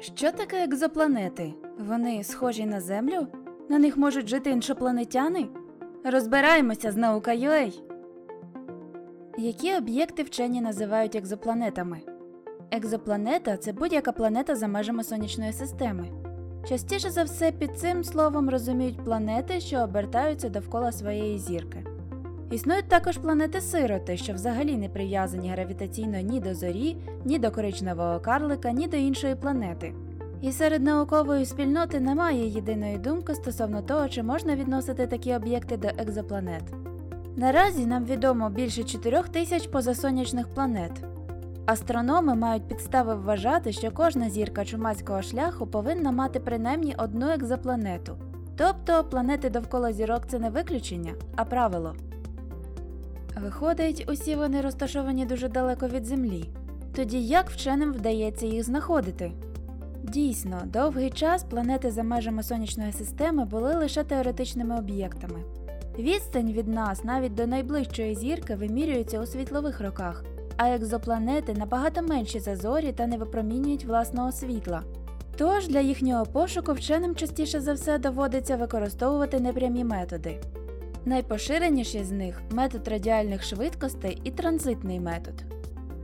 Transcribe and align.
Що 0.00 0.32
таке 0.32 0.64
екзопланети? 0.64 1.54
Вони 1.78 2.24
схожі 2.24 2.66
на 2.66 2.80
Землю? 2.80 3.26
На 3.68 3.78
них 3.78 3.96
можуть 3.96 4.28
жити 4.28 4.50
іншопланетяни? 4.50 5.48
Розбираємося 6.04 6.92
з 6.92 6.96
наука.ua! 6.96 7.72
Які 9.38 9.74
об'єкти 9.74 10.22
вчені 10.22 10.60
називають 10.60 11.14
екзопланетами? 11.14 12.00
Екзопланета 12.70 13.56
це 13.56 13.72
будь-яка 13.72 14.12
планета 14.12 14.56
за 14.56 14.68
межами 14.68 15.04
сонячної 15.04 15.52
системи. 15.52 16.08
Частіше 16.68 17.10
за 17.10 17.22
все 17.22 17.52
під 17.52 17.78
цим 17.78 18.04
словом 18.04 18.50
розуміють 18.50 19.04
планети, 19.04 19.60
що 19.60 19.78
обертаються 19.78 20.48
довкола 20.48 20.92
своєї 20.92 21.38
зірки. 21.38 21.89
Існують 22.50 22.88
також 22.88 23.18
планети-сироти, 23.18 24.16
що 24.16 24.32
взагалі 24.32 24.76
не 24.76 24.88
прив'язані 24.88 25.50
гравітаційно 25.50 26.20
ні 26.20 26.40
до 26.40 26.54
зорі, 26.54 26.96
ні 27.24 27.38
до 27.38 27.50
коричневого 27.50 28.20
карлика, 28.20 28.72
ні 28.72 28.86
до 28.86 28.96
іншої 28.96 29.34
планети. 29.34 29.94
І 30.40 30.52
серед 30.52 30.82
наукової 30.82 31.44
спільноти 31.44 32.00
немає 32.00 32.46
єдиної 32.46 32.98
думки 32.98 33.34
стосовно 33.34 33.82
того, 33.82 34.08
чи 34.08 34.22
можна 34.22 34.56
відносити 34.56 35.06
такі 35.06 35.34
об'єкти 35.34 35.76
до 35.76 35.88
екзопланет. 35.88 36.62
Наразі 37.36 37.86
нам 37.86 38.04
відомо 38.04 38.50
більше 38.50 38.84
4 38.84 39.22
тисяч 39.22 39.66
позасонячних 39.66 40.48
планет. 40.48 40.92
Астрономи 41.66 42.34
мають 42.34 42.68
підстави 42.68 43.14
вважати, 43.14 43.72
що 43.72 43.90
кожна 43.90 44.30
зірка 44.30 44.64
чумацького 44.64 45.22
шляху 45.22 45.66
повинна 45.66 46.12
мати 46.12 46.40
принаймні 46.40 46.94
одну 46.98 47.28
екзопланету. 47.28 48.16
Тобто 48.56 49.04
планети 49.04 49.50
довкола 49.50 49.92
зірок 49.92 50.26
це 50.26 50.38
не 50.38 50.50
виключення, 50.50 51.12
а 51.36 51.44
правило. 51.44 51.94
Виходить, 53.36 54.06
усі 54.08 54.34
вони 54.34 54.60
розташовані 54.60 55.26
дуже 55.26 55.48
далеко 55.48 55.88
від 55.88 56.04
Землі. 56.04 56.50
Тоді 56.94 57.22
як 57.22 57.50
вченим 57.50 57.92
вдається 57.92 58.46
їх 58.46 58.64
знаходити? 58.64 59.32
Дійсно, 60.02 60.62
довгий 60.64 61.10
час 61.10 61.44
планети 61.44 61.90
за 61.90 62.02
межами 62.02 62.42
сонячної 62.42 62.92
системи 62.92 63.44
були 63.44 63.74
лише 63.74 64.04
теоретичними 64.04 64.78
об'єктами. 64.78 65.40
Відстань 65.98 66.52
від 66.52 66.68
нас 66.68 67.04
навіть 67.04 67.34
до 67.34 67.46
найближчої 67.46 68.14
зірки 68.14 68.54
вимірюється 68.54 69.20
у 69.20 69.26
світлових 69.26 69.80
роках, 69.80 70.24
а 70.56 70.68
екзопланети 70.68 71.54
набагато 71.54 72.02
менші 72.02 72.40
за 72.40 72.56
зорі 72.56 72.92
та 72.92 73.06
не 73.06 73.16
випромінюють 73.18 73.84
власного 73.84 74.32
світла. 74.32 74.82
Тож 75.36 75.68
для 75.68 75.80
їхнього 75.80 76.26
пошуку 76.26 76.72
вченим 76.72 77.14
частіше 77.14 77.60
за 77.60 77.72
все 77.72 77.98
доводиться 77.98 78.56
використовувати 78.56 79.40
непрямі 79.40 79.84
методи. 79.84 80.40
Найпоширеніші 81.04 82.04
з 82.04 82.10
них 82.10 82.42
метод 82.50 82.88
радіальних 82.88 83.42
швидкостей 83.42 84.20
і 84.24 84.30
транзитний 84.30 85.00
метод. 85.00 85.34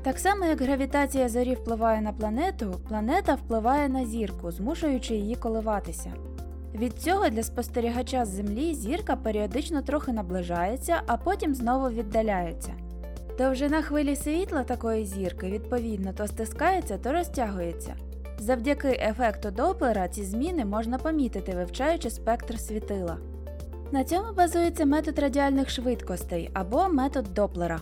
Так 0.02 0.18
само 0.18 0.44
як 0.44 0.60
гравітація 0.60 1.28
зорі 1.28 1.54
впливає 1.54 2.00
на 2.00 2.12
планету, 2.12 2.74
планета 2.88 3.34
впливає 3.34 3.88
на 3.88 4.04
зірку, 4.04 4.50
змушуючи 4.50 5.14
її 5.14 5.34
коливатися. 5.34 6.12
Від 6.74 6.98
цього 6.98 7.28
для 7.28 7.42
спостерігача 7.42 8.24
з 8.24 8.28
Землі 8.28 8.74
зірка 8.74 9.16
періодично 9.16 9.82
трохи 9.82 10.12
наближається, 10.12 11.02
а 11.06 11.16
потім 11.16 11.54
знову 11.54 11.88
віддаляється. 11.88 12.72
Довжина 13.38 13.82
хвилі 13.82 14.16
світла 14.16 14.64
такої 14.64 15.04
зірки 15.04 15.50
відповідно 15.50 16.12
то 16.12 16.26
стискається, 16.26 16.98
то 16.98 17.12
розтягується. 17.12 17.94
Завдяки 18.38 18.88
ефекту 18.88 19.50
Доплера 19.50 20.08
ці 20.08 20.24
зміни 20.24 20.64
можна 20.64 20.98
помітити, 20.98 21.52
вивчаючи 21.52 22.10
спектр 22.10 22.60
світила. 22.60 23.16
На 23.92 24.04
цьому 24.04 24.32
базується 24.32 24.86
метод 24.86 25.18
радіальних 25.18 25.70
швидкостей 25.70 26.50
або 26.52 26.88
метод 26.88 27.34
Доплера. 27.34 27.80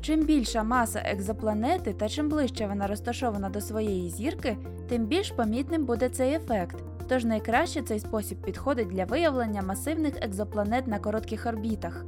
Чим 0.00 0.24
більша 0.24 0.62
маса 0.62 1.02
екзопланети 1.04 1.92
та 1.92 2.08
чим 2.08 2.28
ближче 2.28 2.66
вона 2.66 2.86
розташована 2.86 3.48
до 3.48 3.60
своєї 3.60 4.10
зірки, 4.10 4.56
тим 4.88 5.06
більш 5.06 5.30
помітним 5.30 5.84
буде 5.84 6.08
цей 6.08 6.34
ефект. 6.34 6.76
Тож 7.08 7.24
найкраще 7.24 7.82
цей 7.82 8.00
спосіб 8.00 8.42
підходить 8.42 8.88
для 8.88 9.04
виявлення 9.04 9.62
масивних 9.62 10.14
екзопланет 10.22 10.86
на 10.86 10.98
коротких 10.98 11.46
орбітах. 11.46 12.04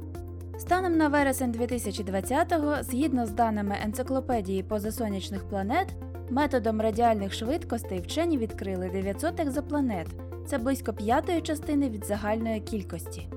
Станом 0.57 0.97
на 0.97 1.07
вересень 1.07 1.51
2020-го, 1.51 2.83
згідно 2.83 3.25
з 3.25 3.31
даними 3.31 3.75
енциклопедії 3.83 4.63
позасонячних 4.63 5.49
планет, 5.49 5.87
методом 6.29 6.81
радіальних 6.81 7.33
швидкостей 7.33 8.01
вчені 8.01 8.37
відкрили 8.37 8.89
900 8.89 9.39
екзопланет. 9.39 10.07
Це 10.49 10.57
близько 10.57 10.93
п'ятої 10.93 11.41
частини 11.41 11.89
від 11.89 12.05
загальної 12.05 12.59
кількості. 12.59 13.27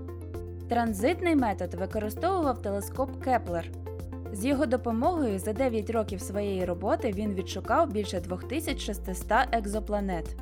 Транзитний 0.69 1.37
метод 1.37 1.75
використовував 1.75 2.62
телескоп 2.62 3.25
Кеплер. 3.25 3.71
З 4.33 4.45
його 4.45 4.67
допомогою 4.67 5.39
за 5.39 5.53
9 5.53 5.91
років 5.91 6.21
своєї 6.21 6.65
роботи 6.65 7.12
він 7.12 7.34
відшукав 7.34 7.93
більше 7.93 8.21
2600 8.21 9.33
екзопланет. 9.53 10.37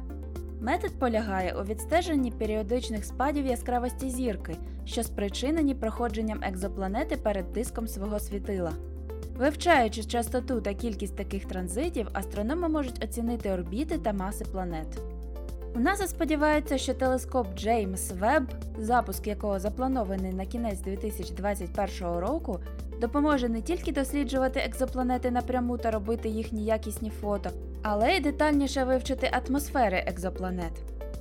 Метод 0.60 0.98
полягає 0.98 1.54
у 1.60 1.64
відстеженні 1.64 2.30
періодичних 2.30 3.04
спадів 3.04 3.46
яскравості 3.46 4.10
зірки, 4.10 4.56
що 4.84 5.02
спричинені 5.02 5.74
проходженням 5.74 6.40
екзопланети 6.42 7.16
перед 7.16 7.52
диском 7.52 7.88
свого 7.88 8.20
світила. 8.20 8.72
Вивчаючи 9.36 10.04
частоту 10.04 10.60
та 10.60 10.74
кількість 10.74 11.16
таких 11.16 11.44
транзитів, 11.44 12.08
астрономи 12.12 12.68
можуть 12.68 13.04
оцінити 13.04 13.50
орбіти 13.52 13.98
та 13.98 14.12
маси 14.12 14.44
планет. 14.44 15.00
У 15.74 15.78
НАСА 15.78 16.06
сподівається, 16.06 16.78
що 16.78 16.94
телескоп 16.94 17.46
Джеймс 17.56 18.12
Веб, 18.12 18.42
запуск 18.78 19.26
якого 19.26 19.58
запланований 19.58 20.32
на 20.32 20.46
кінець 20.46 20.80
2021 20.80 22.18
року, 22.18 22.58
допоможе 23.00 23.48
не 23.48 23.62
тільки 23.62 23.92
досліджувати 23.92 24.60
екзопланети 24.60 25.30
напряму 25.30 25.78
та 25.78 25.90
робити 25.90 26.28
їхні 26.28 26.64
якісні 26.64 27.10
фото, 27.10 27.50
але 27.82 28.12
й 28.12 28.20
детальніше 28.20 28.84
вивчити 28.84 29.30
атмосфери 29.32 30.04
екзопланет. 30.06 30.72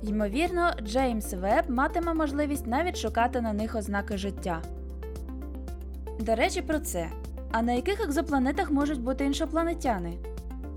Ймовірно, 0.02 0.70
Джеймс 0.82 1.34
Веб 1.34 1.64
матиме 1.70 2.14
можливість 2.14 2.66
навіть 2.66 2.96
шукати 2.96 3.40
на 3.40 3.52
них 3.52 3.74
ознаки 3.74 4.16
життя. 4.16 4.62
До 6.20 6.34
речі, 6.34 6.62
про 6.62 6.78
це. 6.78 7.08
А 7.52 7.62
на 7.62 7.72
яких 7.72 8.04
екзопланетах 8.04 8.70
можуть 8.70 9.00
бути 9.00 9.24
іншопланетяни? 9.24 10.12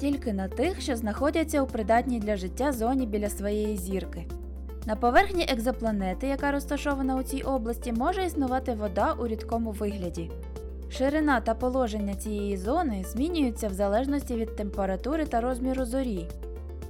Тільки 0.03 0.34
на 0.34 0.47
тих, 0.47 0.81
що 0.81 0.96
знаходяться 0.96 1.62
у 1.62 1.68
придатній 1.68 2.19
для 2.19 2.36
життя 2.36 2.72
зоні 2.72 3.06
біля 3.06 3.30
своєї 3.30 3.78
зірки. 3.78 4.25
На 4.86 4.96
поверхні 4.96 5.44
екзопланети, 5.50 6.28
яка 6.28 6.52
розташована 6.52 7.16
у 7.16 7.24
цій 7.24 7.41
області, 7.41 7.94
може 7.94 8.25
існувати 8.25 8.74
вода 8.74 9.13
у 9.13 9.28
рідкому 9.28 9.72
вигляді. 9.72 10.31
Ширина 10.90 11.42
та 11.42 11.53
положення 11.53 12.16
цієї 12.16 12.58
зони 12.58 13.06
змінюються 13.08 13.68
в 13.68 13.74
залежності 13.74 14.36
від 14.36 14.56
температури 14.56 15.25
та 15.25 15.42
розміру 15.42 15.86
зорі. 15.86 16.28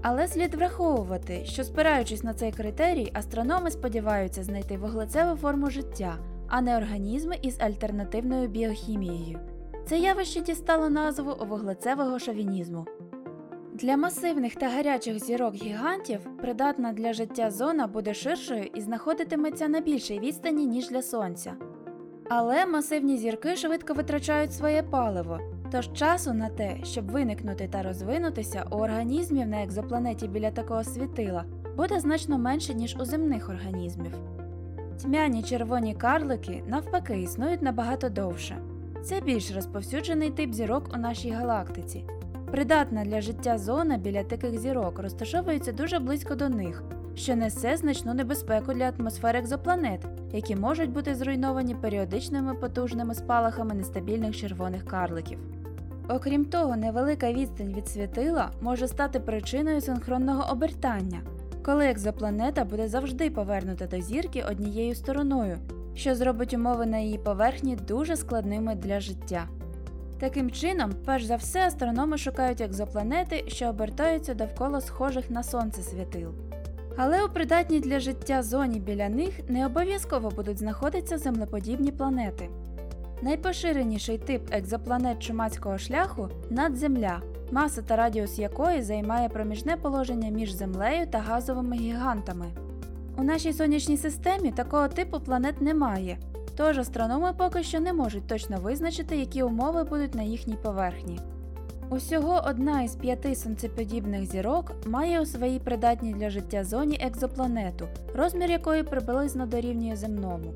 Але 0.01 0.27
слід 0.27 0.55
враховувати, 0.55 1.45
що 1.45 1.63
спираючись 1.63 2.23
на 2.23 2.33
цей 2.33 2.51
критерій, 2.51 3.11
астрономи 3.13 3.71
сподіваються 3.71 4.43
знайти 4.43 4.77
вуглецеву 4.77 5.35
форму 5.35 5.69
життя, 5.69 6.15
а 6.47 6.61
не 6.61 6.77
організми 6.77 7.35
із 7.41 7.61
альтернативною 7.61 8.47
біохімією. 8.47 9.39
Це 9.85 9.99
явище 9.99 10.41
дістало 10.41 10.89
назву 10.89 11.35
вуглецевого 11.49 12.19
шовінізму. 12.19 12.85
Для 13.73 13.97
масивних 13.97 14.55
та 14.55 14.69
гарячих 14.69 15.19
зірок 15.19 15.55
гігантів 15.55 16.19
придатна 16.41 16.93
для 16.93 17.13
життя 17.13 17.51
зона 17.51 17.87
буде 17.87 18.13
ширшою 18.13 18.63
і 18.63 18.81
знаходитиметься 18.81 19.67
на 19.67 19.79
більшій 19.79 20.19
відстані, 20.19 20.65
ніж 20.65 20.89
для 20.89 21.01
Сонця. 21.01 21.53
Але 22.29 22.65
масивні 22.65 23.17
зірки 23.17 23.55
швидко 23.55 23.93
витрачають 23.93 24.53
своє 24.53 24.83
паливо, 24.83 25.39
тож 25.71 25.93
часу 25.93 26.33
на 26.33 26.49
те, 26.49 26.77
щоб 26.83 27.11
виникнути 27.11 27.67
та 27.71 27.83
розвинутися, 27.83 28.67
у 28.71 28.75
організмів 28.75 29.47
на 29.47 29.63
екзопланеті 29.63 30.27
біля 30.27 30.51
такого 30.51 30.83
світила 30.83 31.45
буде 31.77 31.99
значно 31.99 32.37
менше, 32.37 32.73
ніж 32.73 32.95
у 32.99 33.05
земних 33.05 33.49
організмів. 33.49 34.13
Тьмяні 35.01 35.43
червоні 35.43 35.95
карлики, 35.95 36.63
навпаки, 36.67 37.21
існують 37.21 37.61
набагато 37.61 38.09
довше. 38.09 38.72
Це 39.03 39.21
більш 39.21 39.51
розповсюджений 39.51 40.29
тип 40.29 40.53
зірок 40.53 40.89
у 40.93 40.97
нашій 40.97 41.31
галактиці. 41.31 42.05
Придатна 42.51 43.05
для 43.05 43.21
життя 43.21 43.57
зона 43.57 43.97
біля 43.97 44.23
таких 44.23 44.59
зірок 44.59 44.99
розташовується 44.99 45.71
дуже 45.71 45.99
близько 45.99 46.35
до 46.35 46.49
них, 46.49 46.83
що 47.15 47.35
несе 47.35 47.77
значну 47.77 48.13
небезпеку 48.13 48.73
для 48.73 48.91
атмосфер 48.99 49.35
екзопланет, 49.35 50.05
які 50.33 50.55
можуть 50.55 50.89
бути 50.89 51.15
зруйновані 51.15 51.75
періодичними 51.75 52.53
потужними 52.53 53.15
спалахами 53.15 53.73
нестабільних 53.73 54.35
червоних 54.35 54.85
карликів. 54.85 55.39
Окрім 56.09 56.45
того, 56.45 56.75
невелика 56.75 57.33
відстань 57.33 57.73
від 57.73 57.87
світила 57.87 58.51
може 58.61 58.87
стати 58.87 59.19
причиною 59.19 59.81
синхронного 59.81 60.51
обертання, 60.51 61.21
коли 61.65 61.85
екзопланета 61.85 62.65
буде 62.65 62.87
завжди 62.87 63.29
повернута 63.29 63.87
до 63.87 64.01
зірки 64.01 64.43
однією 64.49 64.95
стороною, 64.95 65.57
що 65.95 66.15
зробить 66.15 66.53
умови 66.53 66.85
на 66.85 66.97
її 66.97 67.17
поверхні 67.17 67.75
дуже 67.75 68.15
складними 68.15 68.75
для 68.75 68.99
життя. 68.99 69.47
Таким 70.19 70.51
чином, 70.51 70.91
перш 71.05 71.23
за 71.23 71.35
все, 71.35 71.67
астрономи 71.67 72.17
шукають 72.17 72.61
екзопланети, 72.61 73.43
що 73.47 73.67
обертаються 73.67 74.33
довкола 74.33 74.81
схожих 74.81 75.29
на 75.29 75.43
сонце 75.43 75.81
світил. 75.81 76.29
Але 76.97 77.23
у 77.23 77.29
придатній 77.29 77.79
для 77.79 77.99
життя 77.99 78.43
зоні 78.43 78.79
біля 78.79 79.09
них 79.09 79.49
не 79.49 79.65
обов'язково 79.65 80.29
будуть 80.29 80.59
знаходитися 80.59 81.17
землеподібні 81.17 81.91
планети. 81.91 82.49
Найпоширеніший 83.21 84.17
тип 84.17 84.41
екзопланет 84.51 85.19
чумацького 85.19 85.77
шляху 85.77 86.29
надземля, 86.49 87.21
маса 87.51 87.81
та 87.81 87.95
радіус 87.95 88.39
якої 88.39 88.81
займає 88.81 89.29
проміжне 89.29 89.77
положення 89.77 90.29
між 90.29 90.51
Землею 90.51 91.07
та 91.07 91.19
газовими 91.19 91.75
гігантами. 91.75 92.45
У 93.23 93.25
нашій 93.25 93.53
сонячній 93.53 93.97
системі 93.97 94.51
такого 94.51 94.87
типу 94.87 95.19
планет 95.19 95.61
немає, 95.61 96.17
тож 96.57 96.77
астрономи 96.77 97.33
поки 97.37 97.63
що 97.63 97.79
не 97.79 97.93
можуть 97.93 98.27
точно 98.27 98.57
визначити, 98.57 99.17
які 99.17 99.43
умови 99.43 99.83
будуть 99.83 100.15
на 100.15 100.23
їхній 100.23 100.55
поверхні. 100.55 101.19
Усього 101.89 102.43
одна 102.47 102.81
із 102.81 102.95
п'яти 102.95 103.35
сонцеподібних 103.35 104.25
зірок 104.25 104.71
має 104.85 105.21
у 105.21 105.25
своїй 105.25 105.59
придатній 105.59 106.13
для 106.13 106.29
життя 106.29 106.63
зоні 106.63 106.99
екзопланету, 107.01 107.87
розмір 108.15 108.51
якої 108.51 108.83
приблизно 108.83 109.45
дорівнює 109.45 109.95
земному. 109.95 110.53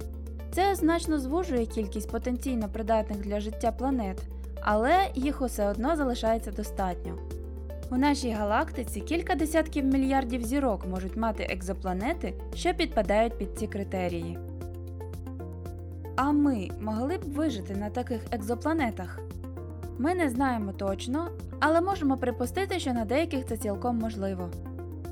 Це 0.52 0.76
значно 0.76 1.20
звужує 1.20 1.66
кількість 1.66 2.12
потенційно 2.12 2.70
придатних 2.70 3.22
для 3.22 3.40
життя 3.40 3.72
планет, 3.72 4.22
але 4.62 4.96
їх 5.16 5.42
усе 5.42 5.70
одно 5.70 5.96
залишається 5.96 6.52
достатньо. 6.52 7.18
У 7.92 7.98
нашій 7.98 8.32
галактиці 8.32 9.02
кілька 9.02 9.36
десятків 9.36 9.86
мільярдів 9.86 10.44
зірок 10.44 10.88
можуть 10.88 11.18
мати 11.18 11.44
екзопланети, 11.44 12.34
що 12.56 12.74
підпадають 12.74 13.38
під 13.38 13.58
ці 13.58 13.68
критерії. 13.68 14.38
А 16.16 16.32
ми 16.32 16.70
могли 16.82 17.18
б 17.18 17.24
вижити 17.24 17.76
на 17.76 17.90
таких 17.90 18.22
екзопланетах? 18.32 19.20
Ми 19.98 20.16
не 20.16 20.30
знаємо 20.30 20.72
точно, 20.72 21.30
але 21.60 21.82
можемо 21.82 22.18
припустити, 22.18 22.80
що 22.80 22.94
на 22.94 23.06
деяких 23.06 23.46
це 23.46 23.58
цілком 23.58 23.98
можливо. 23.98 24.50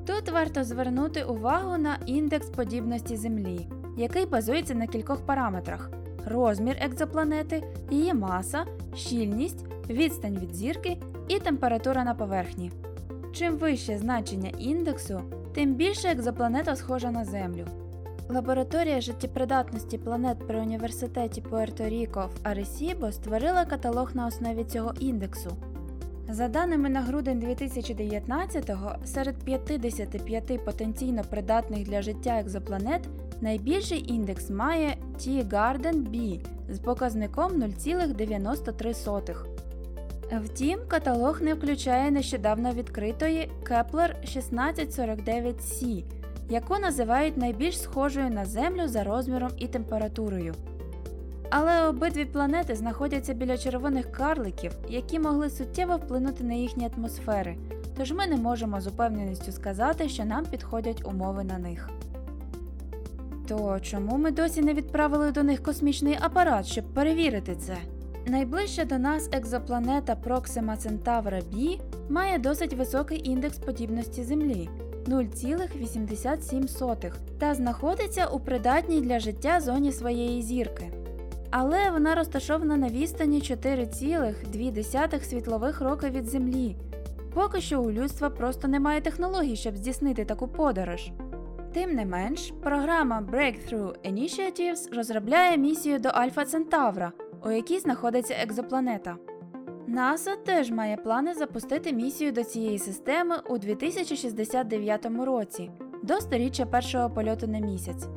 Тут 0.06 0.30
варто 0.30 0.64
звернути 0.64 1.24
увагу 1.24 1.78
на 1.78 1.98
індекс 2.06 2.50
подібності 2.50 3.18
Землі, 3.18 3.68
який 3.98 4.26
базується 4.26 4.76
на 4.76 4.88
кількох 4.88 5.26
параметрах: 5.26 5.92
розмір 6.26 6.78
екзопланети, 6.80 7.64
її 7.92 8.14
маса, 8.14 8.66
щільність, 8.96 9.66
відстань 9.90 10.38
від 10.38 10.56
зірки 10.56 10.98
і 11.28 11.40
температура 11.40 12.04
на 12.04 12.14
поверхні. 12.14 12.72
Чим 13.34 13.58
вище 13.58 13.98
значення 13.98 14.52
індексу, 14.60 15.22
тим 15.54 15.74
більше 15.74 16.08
екзопланета 16.08 16.76
схожа 16.76 17.12
на 17.12 17.26
Землю. 17.26 17.66
Лабораторія 18.30 19.02
життєпридатності 19.02 19.98
планет 19.98 20.48
при 20.48 20.60
університеті 20.60 21.42
Пуерто-Ріко 21.42 22.28
в 22.28 22.32
Аресібо 22.44 23.12
створила 23.12 23.66
каталог 23.66 24.16
на 24.16 24.28
основі 24.28 24.64
цього 24.64 24.94
індексу. 25.00 25.52
За 26.30 26.48
даними 26.48 26.90
на 26.90 27.02
грудень 27.02 27.40
2019-го, 27.40 28.96
серед 29.06 29.38
55 29.38 30.66
потенційно 30.66 31.24
придатних 31.30 31.84
для 31.84 32.02
життя 32.02 32.40
екзопланет 32.40 33.02
найбільший 33.42 34.14
індекс 34.14 34.50
має 34.50 34.98
T-Garden 35.18 35.96
B 35.96 36.40
з 36.70 36.80
показником 36.80 37.52
0,93. 37.52 39.55
Втім, 40.32 40.80
каталог 40.88 41.42
не 41.42 41.54
включає 41.54 42.12
нещодавно 42.12 42.72
відкритої 42.72 43.50
Kepler 43.64 44.14
1649c, 44.26 46.04
яку 46.50 46.78
називають 46.78 47.38
найбільш 47.38 47.82
схожою 47.82 48.30
на 48.30 48.46
Землю 48.46 48.88
за 48.88 49.04
розміром 49.04 49.52
і 49.58 49.68
температурою. 49.68 50.54
Але 51.50 51.88
обидві 51.88 52.26
планети 52.26 52.76
знаходяться 52.76 53.34
біля 53.34 53.58
червоних 53.58 54.12
карликів, 54.12 54.72
які 54.90 55.20
могли 55.20 55.50
суттєво 55.50 55.98
вплинути 55.98 56.44
на 56.44 56.54
їхні 56.54 56.90
атмосфери, 56.98 57.56
тож 57.98 58.12
ми 58.12 58.28
не 58.28 58.38
можемо 58.38 58.82
з 58.82 58.88
упевненістю 58.88 59.52
сказати, 59.52 60.10
що 60.10 60.26
нам 60.26 60.46
підходять 60.46 61.06
умови 61.06 61.44
на 61.44 61.58
них. 61.58 61.90
То 63.48 63.80
чому 63.80 64.18
ми 64.18 64.32
досі 64.32 64.62
не 64.62 64.74
відправили 64.74 65.32
до 65.32 65.44
них 65.44 65.64
космічний 65.64 66.18
апарат, 66.22 66.66
щоб 66.66 66.86
перевірити 66.94 67.56
це? 67.56 67.78
Найближча 68.28 68.86
до 68.86 68.98
нас 68.98 69.30
екзопланета 69.32 70.16
Proxima 70.16 70.78
Centauri 70.78 71.44
b 71.54 71.80
має 72.10 72.40
досить 72.40 72.74
високий 72.74 73.30
індекс 73.30 73.58
подібності 73.58 74.24
Землі 74.24 74.70
0,87 75.08 77.12
та 77.40 77.54
знаходиться 77.54 78.26
у 78.26 78.40
придатній 78.40 79.02
для 79.02 79.20
життя 79.20 79.60
зоні 79.60 79.92
своєї 79.92 80.42
зірки. 80.42 80.92
Але 81.52 81.92
вона 81.92 82.16
розташована 82.16 82.78
на 82.78 82.90
відстані 82.90 83.40
4,2 83.40 85.24
світлових 85.24 85.82
роки 85.82 86.10
від 86.10 86.26
Землі. 86.26 86.76
Поки 87.34 87.62
що 87.62 87.82
у 87.82 87.92
людства 87.92 88.30
просто 88.30 88.68
немає 88.68 89.02
технологій, 89.02 89.56
щоб 89.56 89.78
здійснити 89.78 90.26
таку 90.26 90.48
подорож. 90.48 91.12
Тим 91.74 91.96
не 91.96 92.06
менш, 92.06 92.54
програма 92.64 93.28
Breakthrough 93.32 93.94
Initiatives 94.12 94.96
розробляє 94.96 95.58
місію 95.58 96.00
до 96.00 96.10
Альфа 96.10 96.46
Центавра, 96.46 97.12
у 97.46 97.52
якій 97.52 97.80
знаходиться 97.80 98.36
екзопланета. 98.44 99.16
НАСА 99.88 100.36
теж 100.36 100.72
має 100.72 100.98
плани 100.98 101.34
запустити 101.34 101.94
місію 101.94 102.32
до 102.32 102.44
цієї 102.44 102.80
системи 102.80 103.36
у 103.50 103.58
2069 103.58 105.06
році, 105.06 105.72
до 106.04 106.14
сторіччя 106.14 106.66
першого 106.66 107.10
польоту 107.10 107.48
на 107.48 107.60
місяць. 107.60 108.08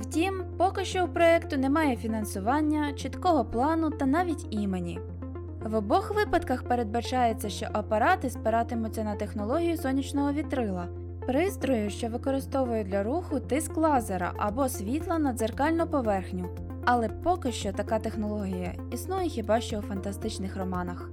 Втім, 0.00 0.44
поки 0.58 0.84
що 0.84 1.04
у 1.04 1.08
проєкту 1.08 1.56
немає 1.56 1.96
фінансування, 1.96 2.92
чіткого 2.92 3.44
плану 3.44 3.90
та 3.90 4.06
навіть 4.06 4.46
імені. 4.50 5.00
В 5.64 5.74
обох 5.74 6.14
випадках 6.14 6.62
передбачається, 6.62 7.48
що 7.48 7.66
апарати 7.72 8.30
спиратимуться 8.30 9.04
на 9.04 9.16
технологію 9.16 9.76
сонячного 9.76 10.32
вітрила, 10.32 10.88
пристрою, 11.26 11.90
що 11.90 12.08
використовує 12.08 12.84
для 12.84 13.02
руху 13.02 13.40
тиск 13.40 13.76
лазера 13.76 14.32
або 14.36 14.68
світла 14.68 15.18
на 15.18 15.32
дзеркальну 15.32 15.86
поверхню. 15.86 16.71
Але 16.84 17.08
поки 17.08 17.52
що 17.52 17.72
така 17.72 17.98
технологія 17.98 18.74
існує 18.92 19.28
хіба 19.28 19.60
що 19.60 19.78
у 19.78 19.82
фантастичних 19.82 20.56
романах. 20.56 21.10